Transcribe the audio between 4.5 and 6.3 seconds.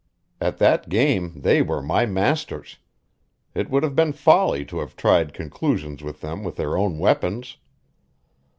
to have tried conclusions with